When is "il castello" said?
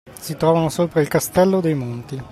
0.99-1.61